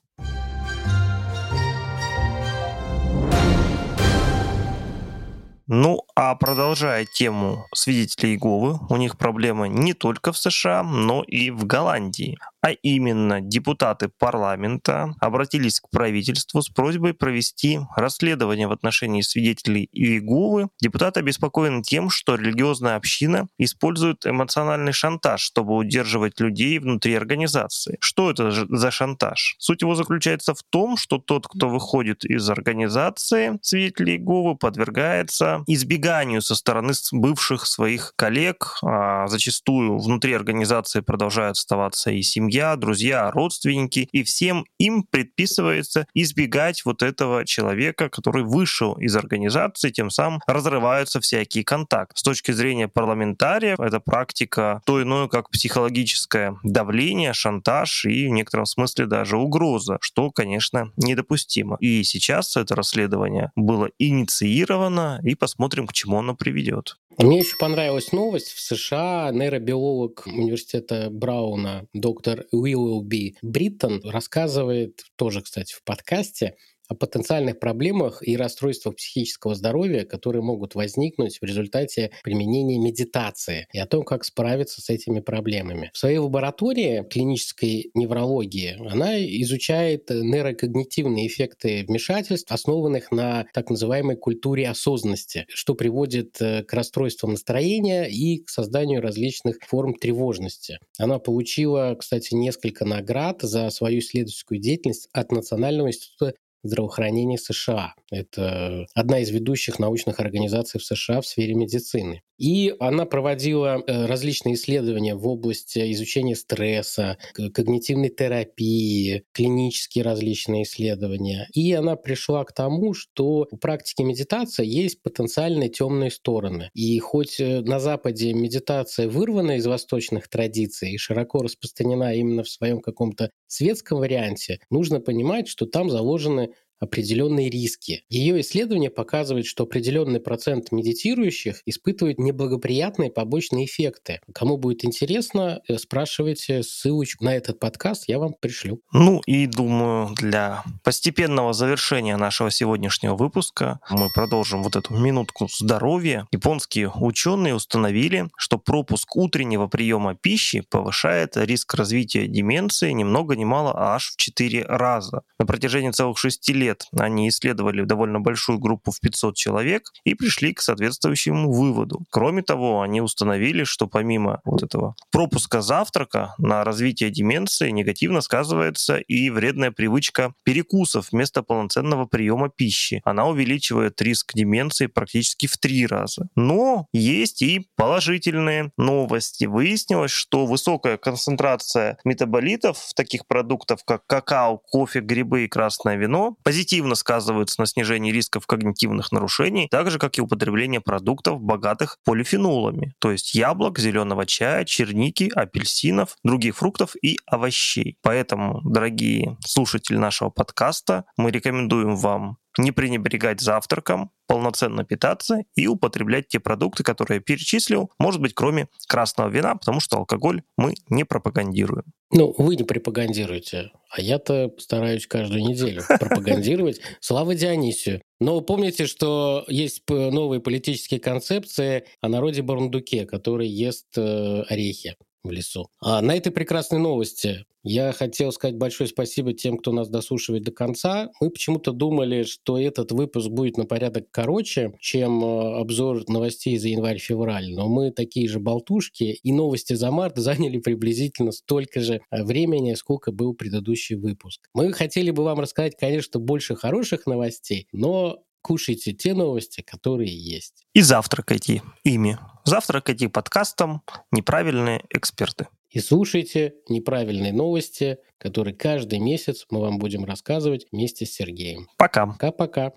[5.67, 11.51] Ну, а продолжая тему свидетелей Иеговы, у них проблемы не только в США, но и
[11.51, 12.37] в Голландии.
[12.63, 20.69] А именно, депутаты парламента обратились к правительству с просьбой провести расследование в отношении свидетелей Иеговы.
[20.79, 27.97] Депутаты обеспокоены тем, что религиозная община использует эмоциональный шантаж, чтобы удерживать людей внутри организации.
[27.99, 29.55] Что это за шантаж?
[29.59, 36.41] Суть его заключается в том, что тот, кто выходит из организации свидетелей Иеговы, подвергается избеганию
[36.41, 38.77] со стороны бывших своих коллег.
[38.83, 46.05] А зачастую внутри организации продолжают оставаться и семьи семья, друзья, родственники, и всем им предписывается
[46.13, 52.13] избегать вот этого человека, который вышел из организации, тем самым разрываются всякие контакты.
[52.15, 58.67] С точки зрения парламентариев, это практика то иное, как психологическое давление, шантаж и в некотором
[58.67, 61.77] смысле даже угроза, что, конечно, недопустимо.
[61.79, 66.97] И сейчас это расследование было инициировано, и посмотрим, к чему оно приведет.
[67.17, 68.49] Мне еще понравилась новость.
[68.49, 76.55] В США нейробиолог университета Брауна, доктор Уиллоуби Бриттон, рассказывает, тоже, кстати, в подкасте,
[76.87, 83.79] о потенциальных проблемах и расстройствах психического здоровья, которые могут возникнуть в результате применения медитации и
[83.79, 85.91] о том, как справиться с этими проблемами.
[85.93, 94.67] В своей лаборатории клинической неврологии она изучает нейрокогнитивные эффекты вмешательств, основанных на так называемой культуре
[94.69, 100.79] осознанности, что приводит э, к расстройствам настроения и к созданию различных форм тревожности.
[100.97, 106.33] Она получила, кстати, несколько наград за свою исследовательскую деятельность от Национального института
[106.63, 107.93] здравоохранения США.
[108.11, 112.21] Это одна из ведущих научных организаций в США в сфере медицины.
[112.37, 121.47] И она проводила э, различные исследования в области изучения стресса, когнитивной терапии, клинические различные исследования.
[121.53, 126.69] И она пришла к тому, что у практики медитации есть потенциальные темные стороны.
[126.73, 132.49] И хоть э, на Западе медитация вырвана из восточных традиций и широко распространена именно в
[132.49, 136.52] своем каком-то светском варианте, нужно понимать, что там заложены
[136.83, 138.03] определенные риски.
[138.09, 144.19] Ее исследование показывает, что определенный процент медитирующих испытывает неблагоприятные побочные эффекты.
[144.33, 148.81] Кому будет интересно, э, спрашивайте ссылочку на этот подкаст, я вам пришлю.
[148.91, 156.27] Ну и думаю, для постепенного завершения нашего сегодняшнего выпуска мы продолжим вот эту минутку здоровья.
[156.31, 163.45] Японские ученые установили, что пропуск утреннего приема пищи повышает риск развития деменции ни много ни
[163.45, 165.21] мало, а аж в 4 раза.
[165.39, 170.15] На протяжении целых 6 лет лет они исследовали довольно большую группу в 500 человек и
[170.15, 172.01] пришли к соответствующему выводу.
[172.09, 178.97] Кроме того, они установили, что помимо вот этого пропуска завтрака на развитие деменции негативно сказывается
[178.97, 183.01] и вредная привычка перекусов вместо полноценного приема пищи.
[183.05, 186.27] Она увеличивает риск деменции практически в три раза.
[186.35, 189.45] Но есть и положительные новости.
[189.45, 196.35] Выяснилось, что высокая концентрация метаболитов в таких продуктах, как какао, кофе, грибы и красное вино,
[196.43, 196.62] позитивно
[196.95, 203.11] сказываются на снижении рисков когнитивных нарушений, так же, как и употребление продуктов, богатых полифенолами, то
[203.11, 207.97] есть яблок, зеленого чая, черники, апельсинов, других фруктов и овощей.
[208.01, 216.27] Поэтому, дорогие слушатели нашего подкаста, мы рекомендуем вам не пренебрегать завтраком, полноценно питаться и употреблять
[216.27, 221.03] те продукты, которые я перечислил, может быть, кроме красного вина, потому что алкоголь мы не
[221.03, 221.85] пропагандируем.
[222.11, 226.79] Ну, вы не пропагандируете, а я-то стараюсь каждую неделю пропагандировать.
[226.99, 228.01] Слава Дионисию.
[228.19, 235.31] Но помните, что есть новые политические концепции о народе Барндуке, который ест э, орехи в
[235.31, 235.69] лесу.
[235.81, 240.51] А на этой прекрасной новости я хотел сказать большое спасибо тем, кто нас дослушивает до
[240.51, 241.11] конца.
[241.21, 246.67] Мы почему-то думали, что этот выпуск будет на порядок короче, чем э, обзор новостей за
[246.67, 247.53] январь-февраль.
[247.53, 252.73] Но мы такие же болтушки, и новости за март заняли приблизительно столько же э, времени,
[252.73, 254.49] сколько был предыдущий выпуск.
[254.53, 260.67] Мы хотели бы вам рассказать, конечно, больше хороших новостей, но кушайте те новости, которые есть.
[260.73, 262.19] И завтракайте ими.
[262.43, 263.81] Завтракайте подкастом
[264.11, 265.47] «Неправильные эксперты».
[265.69, 271.67] И слушайте неправильные новости, которые каждый месяц мы вам будем рассказывать вместе с Сергеем.
[271.77, 272.05] Пока.
[272.05, 272.73] Пока-пока.